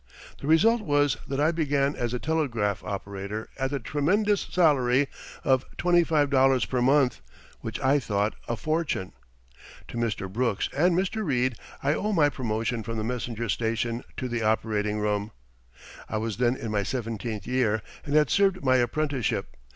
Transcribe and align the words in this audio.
The 0.39 0.47
result 0.47 0.81
was 0.81 1.15
that 1.27 1.39
I 1.39 1.51
began 1.51 1.95
as 1.95 2.11
a 2.11 2.17
telegraph 2.17 2.83
operator 2.83 3.47
at 3.59 3.69
the 3.69 3.79
tremendous 3.79 4.41
salary 4.41 5.07
of 5.43 5.63
twenty 5.77 6.03
five 6.03 6.31
dollars 6.31 6.65
per 6.65 6.81
month, 6.81 7.21
which 7.59 7.79
I 7.81 7.99
thought 7.99 8.33
a 8.47 8.55
fortune. 8.55 9.13
To 9.89 9.97
Mr. 9.97 10.27
Brooks 10.27 10.69
and 10.75 10.97
Mr. 10.97 11.23
Reid 11.23 11.55
I 11.83 11.93
owe 11.93 12.13
my 12.13 12.29
promotion 12.29 12.81
from 12.81 12.97
the 12.97 13.03
messenger's 13.03 13.53
station 13.53 14.03
to 14.17 14.27
the 14.27 14.41
operating 14.41 14.97
room. 14.97 15.33
I 16.09 16.17
was 16.17 16.37
then 16.37 16.55
in 16.55 16.71
my 16.71 16.81
seventeenth 16.81 17.45
year 17.45 17.83
and 18.03 18.15
had 18.15 18.31
served 18.31 18.63
my 18.65 18.77
apprenticeship. 18.77 19.55